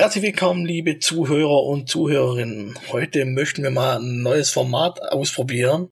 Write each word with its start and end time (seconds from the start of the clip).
Herzlich 0.00 0.24
willkommen, 0.24 0.64
liebe 0.64 0.98
Zuhörer 0.98 1.62
und 1.64 1.90
Zuhörerinnen. 1.90 2.78
Heute 2.88 3.26
möchten 3.26 3.62
wir 3.62 3.70
mal 3.70 3.98
ein 3.98 4.22
neues 4.22 4.48
Format 4.48 4.98
ausprobieren. 5.02 5.90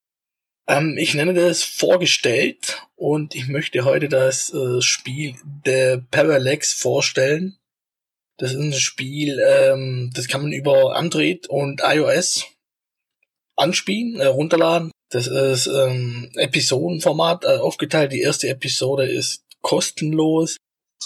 Ähm, 0.67 0.97
ich 0.97 1.13
nenne 1.13 1.35
das 1.35 1.63
vorgestellt 1.63 2.83
und 2.97 3.35
ich 3.35 3.49
möchte 3.49 3.85
heute 3.85 4.09
das 4.09 4.51
äh, 4.55 4.81
Spiel 4.81 5.35
The 5.67 5.99
Parallax 6.11 6.73
vorstellen. 6.73 7.59
Das 8.39 8.53
ist 8.53 8.59
ein 8.59 8.73
Spiel, 8.73 9.41
ähm, 9.47 10.11
das 10.15 10.27
kann 10.27 10.41
man 10.41 10.53
über 10.53 10.97
Android 10.97 11.47
und 11.47 11.83
iOS 11.85 12.47
anspielen, 13.57 14.19
äh, 14.21 14.25
runterladen. 14.25 14.91
Das 15.11 15.27
ist 15.27 15.67
ähm, 15.67 16.31
Episodenformat 16.37 17.45
äh, 17.45 17.59
aufgeteilt. 17.59 18.13
Die 18.13 18.23
erste 18.23 18.49
Episode 18.49 19.07
ist 19.07 19.43
kostenlos 19.61 20.57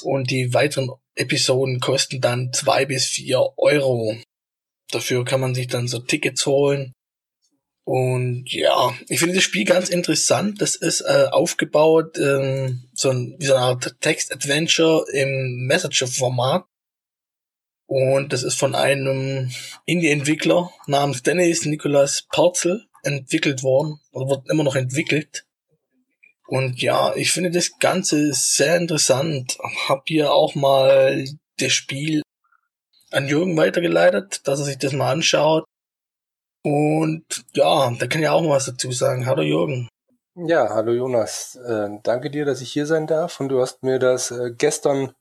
und 0.03 0.31
die 0.31 0.55
weiteren 0.55 0.91
Episoden 1.15 1.81
kosten 1.81 2.21
dann 2.21 2.53
zwei 2.53 2.87
bis 2.87 3.07
vier 3.07 3.41
Euro. 3.57 4.17
Dafür 4.91 5.25
kann 5.25 5.41
man 5.41 5.55
sich 5.55 5.67
dann 5.67 5.89
so 5.89 5.99
Tickets 5.99 6.47
holen. 6.47 6.93
Und 7.85 8.45
ja, 8.53 8.95
ich 9.09 9.19
finde 9.19 9.35
das 9.35 9.43
Spiel 9.43 9.65
ganz 9.65 9.89
interessant. 9.89 10.61
Das 10.61 10.77
ist 10.77 11.01
äh, 11.01 11.27
aufgebaut 11.31 12.17
ähm, 12.17 12.89
so 12.95 13.11
ein, 13.11 13.35
wie 13.39 13.47
so 13.47 13.55
eine 13.55 13.65
Art 13.65 13.97
Text-Adventure 14.01 15.05
im 15.13 15.67
Messenger-Format. 15.67 16.65
Und 17.87 18.33
das 18.33 18.43
ist 18.43 18.55
von 18.55 18.75
einem 18.75 19.51
Indie-Entwickler 19.85 20.71
namens 20.87 21.23
Dennis 21.23 21.67
Nicholas 21.67 22.23
Perzel 22.31 22.87
entwickelt 23.03 23.63
worden 23.63 24.01
oder 24.13 24.29
wird 24.29 24.49
immer 24.49 24.65
noch 24.65 24.77
entwickelt. 24.77 25.45
Und 26.53 26.83
ja, 26.83 27.15
ich 27.17 27.33
finde 27.33 27.51
das 27.51 27.79
Ganze 27.79 28.35
sehr 28.35 28.77
interessant. 28.77 29.57
Hab 29.89 30.03
hier 30.07 30.35
auch 30.35 30.55
mal 30.55 31.25
das 31.59 31.73
Spiel 31.73 32.21
an 33.11 33.27
Jürgen 33.27 33.57
weitergeleitet, 33.57 34.47
dass 34.47 34.59
er 34.59 34.67
sich 34.67 34.77
das 34.77 34.93
mal 34.93 35.13
anschaut. 35.13 35.65
Und 36.63 37.25
ja, 37.55 37.91
da 37.99 38.07
kann 38.07 38.21
ja 38.21 38.33
auch 38.33 38.43
mal 38.43 38.51
was 38.51 38.67
dazu 38.67 38.93
sagen. 38.93 39.25
Hallo 39.25 39.41
Jürgen. 39.41 39.89
Ja, 40.35 40.69
hallo 40.69 40.93
Jonas. 40.93 41.57
Äh, 41.57 41.89
danke 42.03 42.31
dir, 42.31 42.45
dass 42.45 42.61
ich 42.61 42.71
hier 42.71 42.85
sein 42.85 43.07
darf. 43.07 43.41
Und 43.41 43.49
du 43.49 43.63
hast 43.63 43.83
mir 43.83 43.99
das 43.99 44.31
äh, 44.31 44.51
gestern 44.55 45.15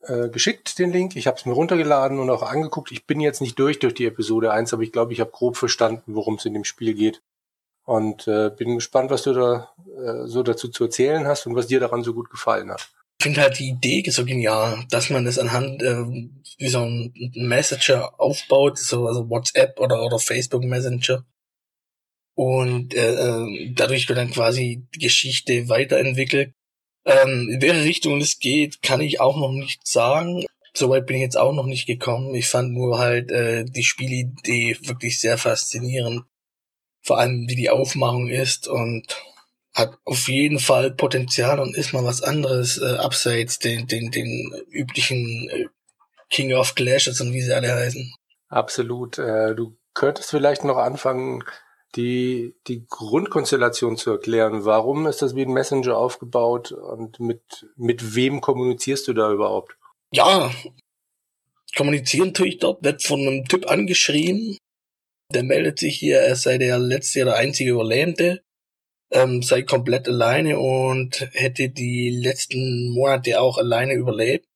äh, 0.00 0.30
geschickt, 0.30 0.78
den 0.78 0.92
Link. 0.92 1.14
Ich 1.14 1.26
habe 1.26 1.36
es 1.36 1.44
mir 1.44 1.52
runtergeladen 1.52 2.18
und 2.18 2.30
auch 2.30 2.42
angeguckt. 2.42 2.90
Ich 2.90 3.04
bin 3.04 3.20
jetzt 3.20 3.42
nicht 3.42 3.58
durch 3.58 3.80
durch 3.80 3.92
die 3.92 4.06
Episode 4.06 4.50
1, 4.50 4.72
aber 4.72 4.82
ich 4.82 4.92
glaube, 4.92 5.12
ich 5.12 5.20
habe 5.20 5.30
grob 5.30 5.58
verstanden, 5.58 6.14
worum 6.14 6.36
es 6.36 6.46
in 6.46 6.54
dem 6.54 6.64
Spiel 6.64 6.94
geht. 6.94 7.20
Und 7.84 8.26
äh, 8.26 8.50
bin 8.50 8.76
gespannt, 8.76 9.10
was 9.10 9.22
du 9.22 9.34
da 9.34 9.74
äh, 9.86 10.26
so 10.26 10.42
dazu 10.42 10.68
zu 10.68 10.84
erzählen 10.84 11.26
hast 11.26 11.46
und 11.46 11.54
was 11.54 11.66
dir 11.66 11.80
daran 11.80 12.02
so 12.02 12.14
gut 12.14 12.30
gefallen 12.30 12.70
hat. 12.70 12.90
Ich 13.18 13.24
finde 13.24 13.42
halt 13.42 13.58
die 13.58 13.68
Idee 13.68 14.02
so 14.10 14.24
genial, 14.24 14.84
dass 14.90 15.10
man 15.10 15.24
das 15.24 15.38
anhand 15.38 15.82
äh, 15.82 16.04
wie 16.58 16.68
so 16.68 16.80
ein 16.80 17.12
Messenger 17.34 18.18
aufbaut, 18.18 18.78
so 18.78 19.06
also 19.06 19.28
WhatsApp 19.28 19.78
oder 19.80 20.02
oder 20.02 20.18
Facebook 20.18 20.64
Messenger. 20.64 21.24
Und 22.34 22.94
äh, 22.94 23.14
äh 23.14 23.72
dadurch 23.74 24.08
wird 24.08 24.18
dann 24.18 24.30
quasi 24.30 24.86
die 24.94 24.98
Geschichte 24.98 25.68
weiterentwickelt. 25.68 26.54
Ähm, 27.04 27.50
in 27.50 27.62
welche 27.62 27.84
Richtung 27.84 28.20
es 28.20 28.38
geht, 28.38 28.82
kann 28.82 29.00
ich 29.02 29.20
auch 29.20 29.36
noch 29.36 29.52
nicht 29.52 29.86
sagen. 29.86 30.44
Soweit 30.74 31.06
bin 31.06 31.16
ich 31.16 31.22
jetzt 31.22 31.38
auch 31.38 31.52
noch 31.52 31.66
nicht 31.66 31.86
gekommen. 31.86 32.34
Ich 32.34 32.48
fand 32.48 32.72
nur 32.72 32.98
halt 32.98 33.30
äh, 33.30 33.64
die 33.64 33.84
Spielidee 33.84 34.76
wirklich 34.82 35.20
sehr 35.20 35.38
faszinierend 35.38 36.24
vor 37.04 37.18
allem 37.18 37.48
wie 37.48 37.54
die 37.54 37.70
Aufmachung 37.70 38.28
ist 38.28 38.66
und 38.66 39.22
hat 39.74 39.98
auf 40.04 40.28
jeden 40.28 40.58
Fall 40.58 40.90
Potenzial 40.90 41.60
und 41.60 41.76
ist 41.76 41.92
mal 41.92 42.04
was 42.04 42.22
anderes 42.22 42.78
äh, 42.78 42.96
abseits 42.96 43.58
den, 43.58 43.86
den, 43.86 44.10
den 44.10 44.52
üblichen 44.70 45.48
äh, 45.50 45.66
King 46.30 46.54
of 46.54 46.74
Clashes 46.74 47.20
und 47.20 47.32
wie 47.32 47.42
sie 47.42 47.52
alle 47.52 47.72
heißen. 47.72 48.12
Absolut. 48.48 49.18
Äh, 49.18 49.54
du 49.54 49.76
könntest 49.94 50.30
vielleicht 50.30 50.64
noch 50.64 50.76
anfangen, 50.76 51.44
die, 51.96 52.56
die 52.66 52.86
Grundkonstellation 52.86 53.96
zu 53.96 54.10
erklären. 54.12 54.64
Warum 54.64 55.06
ist 55.06 55.22
das 55.22 55.34
wie 55.36 55.42
ein 55.42 55.52
Messenger 55.52 55.96
aufgebaut 55.96 56.72
und 56.72 57.20
mit, 57.20 57.66
mit 57.76 58.14
wem 58.14 58.40
kommunizierst 58.40 59.06
du 59.08 59.12
da 59.12 59.30
überhaupt? 59.30 59.76
Ja, 60.12 60.50
kommunizieren 61.76 62.34
tue 62.34 62.48
ich 62.48 62.58
dort, 62.58 62.82
wird 62.82 63.02
von 63.02 63.20
einem 63.20 63.44
Typ 63.46 63.68
angeschrieben, 63.68 64.56
der 65.34 65.42
meldet 65.42 65.78
sich 65.78 65.96
hier, 65.98 66.20
er 66.20 66.36
sei 66.36 66.58
der 66.58 66.78
letzte 66.78 67.22
oder 67.22 67.36
einzige 67.36 67.72
Überlebende, 67.72 68.42
ähm, 69.10 69.42
sei 69.42 69.62
komplett 69.62 70.08
alleine 70.08 70.58
und 70.58 71.28
hätte 71.32 71.68
die 71.68 72.10
letzten 72.10 72.90
Monate 72.90 73.40
auch 73.40 73.58
alleine 73.58 73.94
überlebt. 73.94 74.46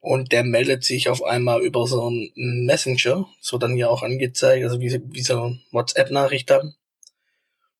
Und 0.00 0.32
der 0.32 0.42
meldet 0.42 0.82
sich 0.82 1.08
auf 1.08 1.22
einmal 1.22 1.62
über 1.62 1.86
so 1.86 2.06
einen 2.06 2.66
Messenger, 2.66 3.28
so 3.40 3.56
dann 3.56 3.76
ja 3.76 3.88
auch 3.88 4.02
angezeigt, 4.02 4.64
also 4.64 4.80
wie, 4.80 5.00
wie 5.12 5.22
so 5.22 5.54
WhatsApp-Nachricht 5.70 6.50
dann. 6.50 6.74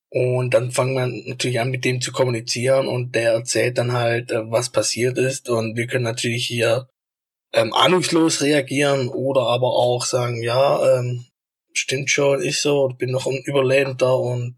Und 0.08 0.54
dann 0.54 0.70
fangen 0.70 0.94
wir 0.94 1.06
natürlich 1.30 1.58
an, 1.58 1.70
mit 1.70 1.84
dem 1.84 2.00
zu 2.00 2.12
kommunizieren 2.12 2.86
und 2.86 3.14
der 3.14 3.32
erzählt 3.32 3.78
dann 3.78 3.92
halt, 3.92 4.30
äh, 4.30 4.50
was 4.50 4.70
passiert 4.70 5.18
ist. 5.18 5.48
Und 5.48 5.76
wir 5.76 5.86
können 5.86 6.04
natürlich 6.04 6.46
hier 6.46 6.86
ähm, 7.52 7.72
ahnungslos 7.72 8.42
reagieren 8.42 9.08
oder 9.08 9.46
aber 9.46 9.68
auch 9.68 10.04
sagen, 10.04 10.42
ja, 10.42 10.98
ähm, 10.98 11.24
stimmt 11.72 12.10
schon, 12.10 12.42
ich 12.42 12.60
so, 12.60 12.88
bin 12.98 13.10
noch 13.10 13.26
ein 13.26 13.42
Überlebender 13.44 14.18
und 14.18 14.56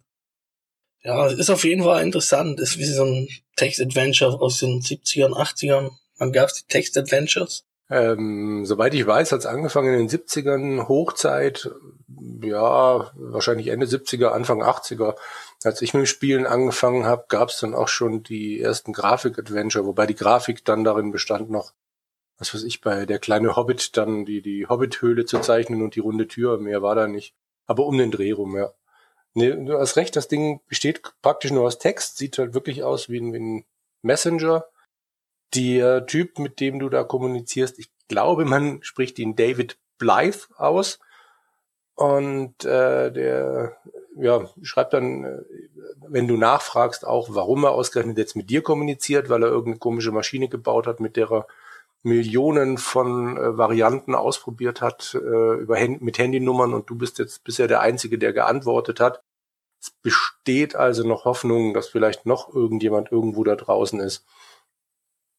ja, 1.02 1.26
es 1.26 1.38
ist 1.38 1.50
auf 1.50 1.64
jeden 1.64 1.82
Fall 1.82 2.02
interessant. 2.02 2.58
Es 2.60 2.70
ist 2.70 2.78
wie 2.78 2.84
so 2.84 3.04
ein 3.04 3.28
Text-Adventure 3.56 4.40
aus 4.40 4.58
den 4.58 4.80
70ern, 4.80 5.34
80ern. 5.34 5.90
Wann 6.18 6.32
gab 6.32 6.48
es 6.48 6.54
die 6.54 6.66
Text-Adventures? 6.66 7.64
Ähm, 7.90 8.64
soweit 8.64 8.94
ich 8.94 9.06
weiß, 9.06 9.32
hat 9.32 9.40
es 9.40 9.46
angefangen 9.46 9.92
in 9.92 10.08
den 10.08 10.08
70ern, 10.08 10.88
Hochzeit, 10.88 11.70
ja, 12.42 13.12
wahrscheinlich 13.14 13.68
Ende 13.68 13.86
70er, 13.86 14.28
Anfang 14.28 14.62
80er. 14.62 15.16
Als 15.62 15.82
ich 15.82 15.92
mit 15.92 16.04
dem 16.04 16.06
Spielen 16.06 16.46
angefangen 16.46 17.04
habe, 17.04 17.26
gab 17.28 17.50
es 17.50 17.60
dann 17.60 17.74
auch 17.74 17.88
schon 17.88 18.22
die 18.22 18.60
ersten 18.60 18.94
Grafik-Adventure, 18.94 19.84
wobei 19.84 20.06
die 20.06 20.14
Grafik 20.14 20.64
dann 20.64 20.84
darin 20.84 21.12
bestand, 21.12 21.50
noch 21.50 21.72
was 22.38 22.54
weiß 22.54 22.64
ich, 22.64 22.80
bei 22.80 23.06
der 23.06 23.18
kleine 23.18 23.56
Hobbit 23.56 23.96
dann 23.96 24.24
die, 24.24 24.42
die 24.42 24.66
Hobbit-Höhle 24.66 25.24
zu 25.24 25.40
zeichnen 25.40 25.82
und 25.82 25.94
die 25.94 26.00
runde 26.00 26.26
Tür, 26.26 26.58
mehr 26.58 26.82
war 26.82 26.94
da 26.94 27.06
nicht. 27.06 27.34
Aber 27.66 27.86
um 27.86 27.96
den 27.96 28.10
Dreh 28.10 28.32
rum, 28.32 28.56
ja. 28.56 28.72
Nee, 29.34 29.50
du 29.50 29.78
hast 29.78 29.96
recht, 29.96 30.14
das 30.16 30.28
Ding 30.28 30.60
besteht 30.68 31.02
praktisch 31.22 31.50
nur 31.50 31.64
aus 31.64 31.78
Text, 31.78 32.18
sieht 32.18 32.38
halt 32.38 32.54
wirklich 32.54 32.84
aus 32.84 33.08
wie 33.08 33.18
ein, 33.18 33.32
wie 33.32 33.40
ein 33.40 33.64
Messenger. 34.02 34.64
Der 35.54 36.06
Typ, 36.06 36.38
mit 36.38 36.60
dem 36.60 36.78
du 36.78 36.88
da 36.88 37.04
kommunizierst, 37.04 37.78
ich 37.78 37.90
glaube, 38.08 38.44
man 38.44 38.82
spricht 38.82 39.18
ihn 39.18 39.36
David 39.36 39.78
Blythe 39.98 40.46
aus. 40.56 40.98
Und 41.96 42.64
äh, 42.64 43.12
der 43.12 43.76
ja, 44.16 44.48
schreibt 44.62 44.92
dann, 44.92 45.24
äh, 45.24 45.42
wenn 46.08 46.28
du 46.28 46.36
nachfragst, 46.36 47.06
auch, 47.06 47.28
warum 47.30 47.64
er 47.64 47.72
ausgerechnet 47.72 48.18
jetzt 48.18 48.36
mit 48.36 48.50
dir 48.50 48.62
kommuniziert, 48.62 49.28
weil 49.28 49.42
er 49.42 49.48
irgendeine 49.48 49.78
komische 49.78 50.12
Maschine 50.12 50.48
gebaut 50.48 50.86
hat, 50.86 51.00
mit 51.00 51.16
der 51.16 51.30
er 51.30 51.46
Millionen 52.04 52.78
von 52.78 53.36
äh, 53.36 53.56
Varianten 53.56 54.14
ausprobiert 54.14 54.80
hat 54.80 55.14
äh, 55.14 55.54
über 55.54 55.78
Hand 55.78 56.02
mit 56.02 56.18
Handynummern 56.18 56.74
und 56.74 56.88
du 56.88 56.96
bist 56.96 57.18
jetzt 57.18 57.44
bisher 57.44 57.66
der 57.66 57.80
Einzige, 57.80 58.18
der 58.18 58.32
geantwortet 58.32 59.00
hat. 59.00 59.22
Es 59.80 59.90
besteht 60.02 60.76
also 60.76 61.06
noch 61.06 61.24
Hoffnung, 61.24 61.74
dass 61.74 61.88
vielleicht 61.88 62.26
noch 62.26 62.54
irgendjemand 62.54 63.10
irgendwo 63.10 63.42
da 63.42 63.56
draußen 63.56 64.00
ist. 64.00 64.24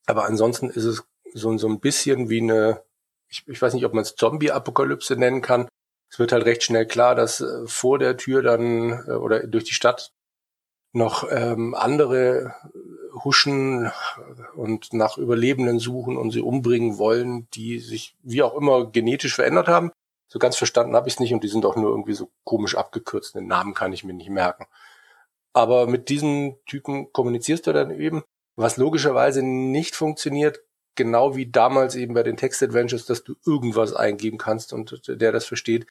Aber 0.08 0.26
ansonsten 0.26 0.70
ist 0.70 0.84
es 0.84 1.04
so, 1.34 1.56
so 1.58 1.68
ein 1.68 1.80
bisschen 1.80 2.30
wie 2.30 2.42
eine, 2.42 2.84
ich, 3.30 3.48
ich 3.48 3.62
weiß 3.62 3.74
nicht, 3.74 3.86
ob 3.86 3.94
man 3.94 4.04
es 4.04 4.16
Zombie-Apokalypse 4.16 5.16
nennen 5.16 5.42
kann. 5.42 5.68
Es 6.12 6.20
wird 6.20 6.32
halt 6.32 6.46
recht 6.46 6.64
schnell 6.64 6.88
klar, 6.88 7.16
dass 7.16 7.42
äh, 7.42 7.68
vor 7.68 8.00
der 8.00 8.18
Tür 8.18 8.42
dann 8.42 9.04
äh, 9.08 9.12
oder 9.12 9.46
durch 9.46 9.66
die 9.66 9.74
Stadt 9.74 10.14
noch 10.94 11.28
ähm, 11.30 11.76
andere 11.76 12.56
huschen 13.24 13.92
und 14.56 14.94
nach 14.94 15.18
Überlebenden 15.18 15.80
suchen 15.80 16.18
und 16.18 16.32
sie 16.32 16.42
umbringen 16.42 16.98
wollen, 16.98 17.48
die 17.54 17.80
sich 17.80 18.16
wie 18.24 18.44
auch 18.44 18.56
immer 18.56 18.92
genetisch 18.92 19.36
verändert 19.36 19.68
haben. 19.68 19.92
So 20.28 20.40
ganz 20.40 20.56
verstanden 20.56 20.96
habe 20.96 21.08
ich 21.08 21.16
es 21.16 21.20
nicht 21.20 21.34
und 21.34 21.44
die 21.44 21.48
sind 21.48 21.66
auch 21.66 21.76
nur 21.76 21.92
irgendwie 21.92 22.14
so 22.14 22.30
komisch 22.44 22.76
abgekürzt. 22.76 23.36
Den 23.36 23.48
Namen 23.48 23.74
kann 23.74 23.94
ich 23.94 24.04
mir 24.04 24.14
nicht 24.14 24.30
merken. 24.30 24.66
Aber 25.54 25.88
mit 25.88 26.10
diesen 26.10 26.58
Typen 26.66 27.14
kommunizierst 27.14 27.66
du 27.68 27.74
dann 27.74 27.92
eben, 27.92 28.24
was 28.56 28.78
logischerweise 28.78 29.44
nicht 29.44 29.96
funktioniert, 29.96 30.60
genau 30.96 31.36
wie 31.36 31.50
damals 31.50 31.96
eben 31.96 32.14
bei 32.14 32.24
den 32.24 32.38
Text-Adventures, 32.38 33.06
dass 33.06 33.24
du 33.24 33.36
irgendwas 33.46 33.94
eingeben 33.94 34.38
kannst 34.38 34.74
und 34.74 35.02
der 35.08 35.32
das 35.32 35.46
versteht. 35.46 35.88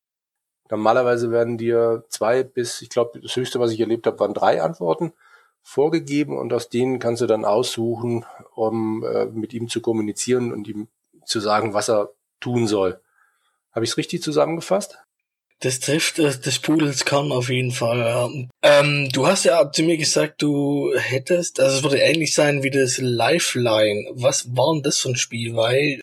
Normalerweise 0.71 1.31
werden 1.31 1.59
dir 1.59 2.05
zwei 2.09 2.43
bis, 2.43 2.83
ich 2.83 2.89
glaube, 2.89 3.21
das 3.21 3.37
höchste, 3.37 3.61
was 3.61 3.71
ich 3.71 3.81
erlebt 3.81 4.07
habe, 4.07 4.19
waren 4.19 4.35
drei 4.35 4.63
Antworten 4.63 5.13
vorgegeben 5.65 6.39
und 6.39 6.53
aus 6.53 6.69
denen 6.69 7.01
kannst 7.01 7.23
du 7.23 7.27
dann 7.27 7.45
aussuchen, 7.45 8.25
um 8.55 9.03
äh, 9.03 9.25
mit 9.25 9.53
ihm 9.55 9.69
zu 9.69 9.81
kommunizieren 9.81 10.53
und 10.53 10.69
ihm 10.69 10.89
zu 11.25 11.41
sagen, 11.41 11.73
was 11.73 11.89
er 11.89 12.11
tun 12.39 12.69
soll. 12.69 13.01
Habe 13.73 13.85
ich 13.85 13.93
es 13.93 13.97
richtig 13.97 14.23
zusammengefasst? 14.23 14.99
Das 15.61 15.81
trifft 15.81 16.19
äh, 16.19 16.39
des 16.39 16.59
Pudels 16.59 17.07
Kern 17.07 17.33
auf 17.33 17.49
jeden 17.49 17.73
Fall. 17.73 18.01
Ja. 18.01 18.29
Ähm, 18.63 19.09
du 19.11 19.27
hast 19.27 19.45
ja 19.45 19.73
zu 19.73 19.83
mir 19.83 19.97
gesagt, 19.97 20.43
du 20.43 20.93
hättest, 20.97 21.59
also 21.59 21.79
es 21.79 21.83
würde 21.83 21.99
ähnlich 21.99 22.35
sein 22.35 22.63
wie 22.63 22.71
das 22.71 22.99
Lifeline. 22.99 24.11
Was 24.13 24.55
war 24.55 24.75
denn 24.75 24.83
das 24.83 24.99
für 24.99 25.09
ein 25.09 25.17
Spiel? 25.17 25.57
Weil 25.57 26.03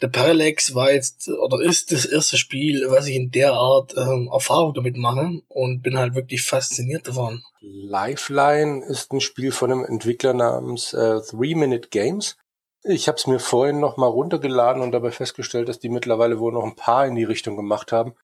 der 0.00 0.08
Parallax 0.08 0.74
war 0.74 0.92
jetzt 0.92 1.28
oder 1.28 1.60
ist 1.60 1.92
das 1.92 2.06
erste 2.06 2.36
Spiel, 2.38 2.86
was 2.88 3.06
ich 3.06 3.16
in 3.16 3.30
der 3.30 3.52
Art 3.52 3.94
ähm, 3.96 4.30
Erfahrung 4.32 4.74
damit 4.74 4.96
mache 4.96 5.42
und 5.48 5.82
bin 5.82 5.98
halt 5.98 6.14
wirklich 6.14 6.42
fasziniert 6.42 7.06
davon. 7.06 7.42
Lifeline 7.60 8.84
ist 8.84 9.12
ein 9.12 9.20
Spiel 9.20 9.52
von 9.52 9.70
einem 9.70 9.84
Entwickler 9.84 10.32
namens 10.32 10.94
äh, 10.94 11.20
Three 11.20 11.54
Minute 11.54 11.88
Games. 11.90 12.36
Ich 12.82 13.08
habe 13.08 13.16
es 13.16 13.26
mir 13.26 13.38
vorhin 13.38 13.78
noch 13.78 13.98
mal 13.98 14.06
runtergeladen 14.06 14.82
und 14.82 14.92
dabei 14.92 15.10
festgestellt, 15.10 15.68
dass 15.68 15.80
die 15.80 15.90
mittlerweile 15.90 16.38
wohl 16.38 16.52
noch 16.52 16.64
ein 16.64 16.76
paar 16.76 17.06
in 17.06 17.14
die 17.14 17.24
Richtung 17.24 17.56
gemacht 17.56 17.92
haben. 17.92 18.14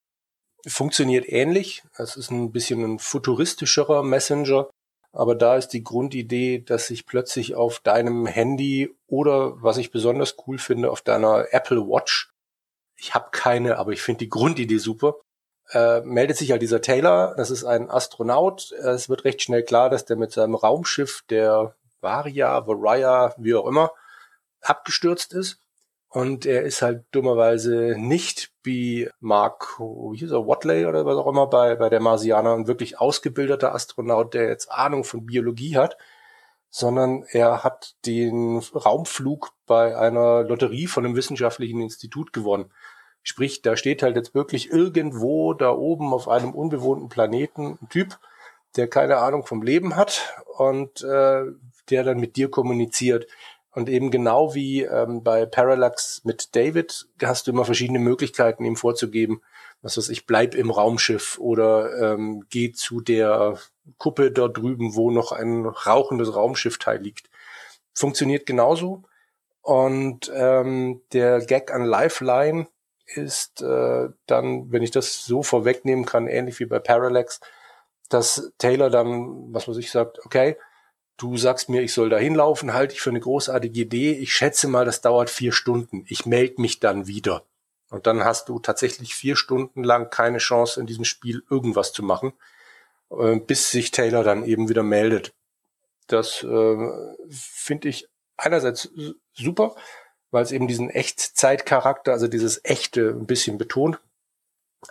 Funktioniert 0.67 1.29
ähnlich. 1.29 1.85
Es 1.99 2.17
ist 2.17 2.31
ein 2.31 2.53
bisschen 2.53 2.83
ein 2.83 2.99
futuristischerer 2.99 4.03
Messenger, 4.03 4.71
aber 5.17 5.35
da 5.35 5.57
ist 5.57 5.69
die 5.69 5.83
Grundidee, 5.83 6.61
dass 6.61 6.87
sich 6.87 7.07
plötzlich 7.07 7.55
auf 7.55 7.81
deinem 7.81 8.27
Handy 8.27 8.95
oder, 9.07 9.63
was 9.63 9.79
ich 9.79 9.91
besonders 9.91 10.37
cool 10.47 10.59
finde, 10.59 10.91
auf 10.91 11.01
deiner 11.01 11.47
Apple 11.53 11.89
Watch, 11.89 12.31
ich 12.97 13.15
habe 13.15 13.29
keine, 13.31 13.79
aber 13.79 13.93
ich 13.93 14.03
finde 14.03 14.21
die 14.21 14.29
Grundidee 14.29 14.79
super, 14.79 15.17
äh, 15.71 16.01
meldet 16.03 16.37
sich 16.37 16.53
halt 16.53 16.63
dieser 16.63 16.81
Taylor, 16.81 17.35
das 17.37 17.51
ist 17.51 17.65
ein 17.65 17.91
Astronaut. 17.91 18.73
Es 18.73 19.09
wird 19.09 19.25
recht 19.25 19.43
schnell 19.43 19.65
klar, 19.65 19.91
dass 19.91 20.05
der 20.05 20.17
mit 20.17 20.33
seinem 20.33 20.55
Raumschiff, 20.55 21.23
der 21.29 21.75
Varia, 22.01 22.67
Varia, 22.67 23.35
wie 23.37 23.55
auch 23.55 23.67
immer, 23.67 23.93
abgestürzt 24.61 25.33
ist. 25.33 25.61
Und 26.17 26.47
er 26.47 26.63
ist 26.63 26.81
halt 26.81 27.05
dummerweise 27.11 27.95
nicht 27.99 28.51
wie 28.63 29.11
Mark, 29.21 29.79
wie 29.79 30.17
hieß 30.17 30.31
er, 30.31 30.47
Watley 30.47 30.87
oder 30.87 31.05
was 31.05 31.19
auch 31.19 31.27
immer 31.27 31.47
bei, 31.47 31.75
bei 31.75 31.91
der 31.91 32.01
Marsianer, 32.01 32.55
ein 32.55 32.67
wirklich 32.67 32.99
ausgebildeter 32.99 33.75
Astronaut, 33.75 34.33
der 34.33 34.49
jetzt 34.49 34.73
Ahnung 34.73 35.05
von 35.05 35.27
Biologie 35.27 35.77
hat, 35.77 35.99
sondern 36.71 37.25
er 37.33 37.65
hat 37.65 37.97
den 38.07 38.63
Raumflug 38.75 39.51
bei 39.67 39.95
einer 39.95 40.43
Lotterie 40.45 40.87
von 40.87 41.05
einem 41.05 41.17
wissenschaftlichen 41.17 41.83
Institut 41.83 42.33
gewonnen. 42.33 42.73
Sprich, 43.23 43.61
da 43.61 43.77
steht 43.77 44.03
halt 44.03 44.17
jetzt 44.17 44.35
wirklich 44.35 44.71
irgendwo 44.71 45.53
da 45.53 45.71
oben 45.71 46.15
auf 46.15 46.29
einem 46.29 46.55
unbewohnten 46.55 47.11
Planeten 47.11 47.79
ein 47.83 47.91
Typ, 47.91 48.19
der 48.77 48.89
keine 48.89 49.19
Ahnung 49.19 49.45
vom 49.45 49.61
Leben 49.61 49.97
hat 49.97 50.35
und 50.57 51.03
äh, 51.03 51.43
der 51.91 52.05
dann 52.05 52.19
mit 52.19 52.37
dir 52.37 52.51
kommuniziert. 52.51 53.27
Und 53.77 53.91
eben 53.91 54.11
genau 54.11 54.55
wie 54.55 54.85
ähm, 54.85 55.23
bei 55.23 55.45
Parallax 55.45 56.23
mit 56.25 56.57
David 56.57 57.09
hast 57.23 57.47
du 57.47 57.51
immer 57.51 57.67
verschiedene 57.67 57.99
Möglichkeiten, 57.99 58.65
ihm 58.65 58.75
vorzugeben, 58.75 59.43
was 59.83 59.99
weiß 59.99 60.09
ich, 60.09 60.25
bleib 60.25 60.55
im 60.55 60.71
Raumschiff 60.71 61.39
oder 61.39 62.15
ähm, 62.15 62.47
geh 62.49 62.73
zu 62.73 63.03
der 63.03 63.59
Kuppe 63.99 64.31
dort 64.31 64.57
drüben, 64.57 64.95
wo 64.95 65.11
noch 65.11 65.31
ein 65.31 65.67
rauchendes 65.67 66.35
Raumschiffteil 66.35 67.03
liegt. 67.03 67.29
Funktioniert 67.93 68.47
genauso. 68.47 69.03
Und 69.61 70.33
ähm, 70.35 71.03
der 71.13 71.41
Gag 71.41 71.71
an 71.71 71.85
Lifeline 71.85 72.69
ist 73.05 73.61
äh, 73.61 74.09
dann, 74.25 74.73
wenn 74.73 74.83
ich 74.83 74.91
das 74.91 75.27
so 75.27 75.43
vorwegnehmen 75.43 76.07
kann, 76.07 76.29
ähnlich 76.29 76.61
wie 76.61 76.67
bei 76.67 76.79
Parallax, 76.79 77.41
dass 78.09 78.55
Taylor 78.57 78.89
dann, 78.89 79.53
was 79.53 79.69
weiß 79.69 79.77
ich, 79.77 79.91
sagt, 79.91 80.25
okay, 80.25 80.57
Du 81.17 81.37
sagst 81.37 81.69
mir, 81.69 81.83
ich 81.83 81.95
soll 81.95 82.11
da 82.11 82.19
hinlaufen, 82.19 82.75
halte 82.75 82.95
ich 82.95 83.01
für 83.01 83.11
eine 83.11 83.21
großartige 83.21 83.81
Idee. 83.81 84.13
Ich 84.13 84.35
schätze 84.35 84.69
mal, 84.69 84.85
das 84.85 85.01
dauert 85.01 85.31
vier 85.31 85.53
Stunden. 85.53 86.05
Ich 86.09 86.27
melde 86.27 86.61
mich 86.61 86.79
dann 86.79 87.07
wieder. 87.07 87.43
Und 87.89 88.07
dann 88.07 88.25
hast 88.25 88.49
du 88.49 88.59
tatsächlich 88.59 89.15
vier 89.15 89.37
Stunden 89.37 89.83
lang 89.83 90.11
keine 90.11 90.39
Chance, 90.39 90.81
in 90.81 90.87
diesem 90.87 91.05
Spiel 91.05 91.43
irgendwas 91.49 91.93
zu 91.93 92.03
machen, 92.03 92.33
äh, 93.11 93.37
bis 93.37 93.71
sich 93.71 93.93
Taylor 93.93 94.25
dann 94.25 94.45
eben 94.45 94.69
wieder 94.69 94.83
meldet. 94.83 95.33
Das 96.07 96.43
äh, 96.43 96.77
finde 97.31 97.89
ich 97.89 98.09
einerseits 98.37 98.91
super, 99.33 99.75
weil 100.31 100.43
es 100.43 100.53
eben 100.53 100.69
diesen 100.69 100.91
Echtzeitcharakter, 100.91 102.13
also 102.13 102.29
dieses 102.29 102.63
Echte 102.65 103.11
ein 103.11 103.27
bisschen 103.27 103.57
betont. 103.57 103.99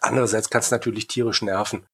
Andererseits 0.02 0.50
kann 0.50 0.62
es 0.62 0.72
natürlich 0.72 1.08
tierisch 1.08 1.42
nerven. 1.42 1.86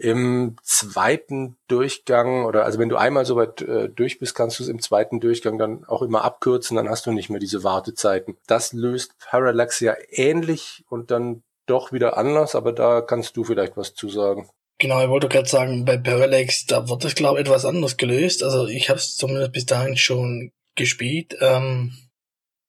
Im 0.00 0.56
zweiten 0.62 1.56
Durchgang 1.68 2.46
oder 2.46 2.64
also 2.64 2.78
wenn 2.78 2.88
du 2.88 2.96
einmal 2.96 3.26
so 3.26 3.36
weit 3.36 3.60
äh, 3.60 3.90
durch 3.90 4.18
bist, 4.18 4.34
kannst 4.34 4.58
du 4.58 4.62
es 4.62 4.68
im 4.70 4.80
zweiten 4.80 5.20
Durchgang 5.20 5.58
dann 5.58 5.84
auch 5.84 6.00
immer 6.00 6.24
abkürzen, 6.24 6.76
dann 6.76 6.88
hast 6.88 7.04
du 7.04 7.12
nicht 7.12 7.28
mehr 7.28 7.38
diese 7.38 7.64
Wartezeiten. 7.64 8.38
Das 8.46 8.72
löst 8.72 9.12
Parallax 9.18 9.80
ja 9.80 9.94
ähnlich 10.08 10.84
und 10.88 11.10
dann 11.10 11.42
doch 11.66 11.92
wieder 11.92 12.16
anders, 12.16 12.54
aber 12.54 12.72
da 12.72 13.02
kannst 13.02 13.36
du 13.36 13.44
vielleicht 13.44 13.76
was 13.76 13.94
zu 13.94 14.08
sagen. 14.08 14.48
Genau, 14.78 15.02
ich 15.02 15.10
wollte 15.10 15.28
gerade 15.28 15.48
sagen, 15.48 15.84
bei 15.84 15.98
Parallax, 15.98 16.64
da 16.64 16.88
wird 16.88 17.04
das 17.04 17.14
glaube 17.14 17.38
ich 17.38 17.46
etwas 17.46 17.66
anders 17.66 17.98
gelöst. 17.98 18.42
Also 18.42 18.66
ich 18.66 18.88
habe 18.88 18.98
es 18.98 19.16
zumindest 19.16 19.52
bis 19.52 19.66
dahin 19.66 19.98
schon 19.98 20.52
gespielt, 20.76 21.36
ähm, 21.40 21.92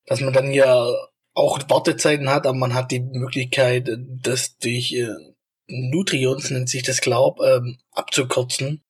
dass 0.06 0.20
man 0.20 0.34
dann 0.34 0.52
ja 0.52 0.86
auch 1.34 1.60
Wartezeiten 1.70 2.30
hat, 2.30 2.46
aber 2.46 2.58
man 2.58 2.74
hat 2.74 2.92
die 2.92 3.00
Möglichkeit, 3.00 3.90
das 4.22 4.58
durch 4.58 4.92
äh, 4.92 5.08
Nutrions 5.72 6.52
nennt 6.52 6.70
sich 6.70 6.84
das, 6.84 7.02
glaub, 7.02 7.40
ähm, 7.42 7.78
abzukürzen, 7.92 8.84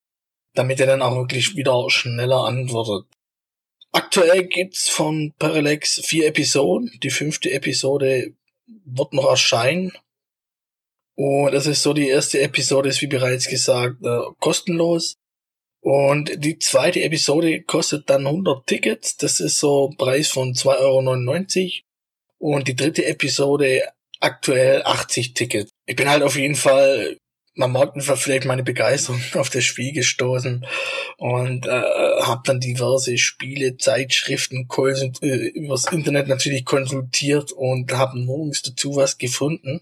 damit 0.53 0.79
er 0.79 0.87
dann 0.87 1.01
auch 1.01 1.15
wirklich 1.15 1.55
wieder 1.55 1.89
schneller 1.89 2.45
antwortet. 2.45 3.07
Aktuell 3.93 4.45
gibt's 4.45 4.89
von 4.89 5.33
Parallax 5.37 6.01
vier 6.05 6.27
Episoden. 6.27 6.91
Die 7.03 7.09
fünfte 7.09 7.51
Episode 7.51 8.33
wird 8.85 9.13
noch 9.13 9.29
erscheinen. 9.29 9.91
Und 11.15 11.53
das 11.53 11.67
ist 11.67 11.83
so, 11.83 11.93
die 11.93 12.07
erste 12.07 12.39
Episode 12.39 12.89
ist, 12.89 13.01
wie 13.01 13.07
bereits 13.07 13.47
gesagt, 13.47 13.97
äh, 14.03 14.21
kostenlos. 14.39 15.17
Und 15.81 16.43
die 16.43 16.57
zweite 16.59 17.01
Episode 17.01 17.63
kostet 17.63 18.09
dann 18.09 18.27
100 18.27 18.65
Tickets. 18.65 19.17
Das 19.17 19.39
ist 19.39 19.59
so 19.59 19.93
Preis 19.97 20.29
von 20.29 20.53
2,99 20.53 21.83
Euro. 22.39 22.53
Und 22.55 22.67
die 22.67 22.75
dritte 22.75 23.05
Episode 23.05 23.91
aktuell 24.19 24.83
80 24.83 25.33
Tickets. 25.33 25.71
Ich 25.91 25.97
bin 25.97 26.09
halt 26.09 26.23
auf 26.23 26.37
jeden 26.37 26.55
Fall, 26.55 27.17
man 27.53 27.73
merkt 27.73 27.97
einfach 27.97 28.17
vielleicht 28.17 28.45
meine 28.45 28.63
Begeisterung 28.63 29.21
auf 29.33 29.49
das 29.49 29.65
Spiel 29.65 29.91
gestoßen 29.91 30.65
und 31.17 31.65
äh, 31.65 31.81
habe 32.21 32.43
dann 32.45 32.61
diverse 32.61 33.17
Spiele, 33.17 33.75
Zeitschriften 33.75 34.69
äh, 35.21 35.47
übers 35.49 35.91
Internet 35.91 36.29
natürlich 36.29 36.63
konsultiert 36.63 37.51
und 37.51 37.91
habe 37.91 38.17
nirgends 38.17 38.61
dazu 38.61 38.95
was 38.95 39.17
gefunden. 39.17 39.81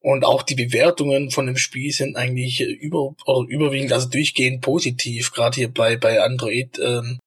Und 0.00 0.26
auch 0.26 0.42
die 0.42 0.54
Bewertungen 0.54 1.30
von 1.30 1.46
dem 1.46 1.56
Spiel 1.56 1.92
sind 1.92 2.14
eigentlich 2.14 2.60
über 2.60 3.14
oder 3.24 3.48
überwiegend, 3.48 3.94
also 3.94 4.10
durchgehend 4.10 4.60
positiv, 4.60 5.32
gerade 5.32 5.54
hier 5.54 5.72
bei, 5.72 5.96
bei 5.96 6.20
Android 6.20 6.78
ähm, 6.78 7.20